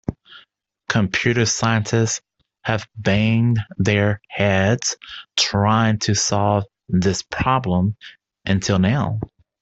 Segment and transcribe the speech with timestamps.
[0.89, 2.21] Computer scientists
[2.63, 4.97] have banged their heads
[5.37, 7.95] trying to solve this problem
[8.47, 9.19] until now.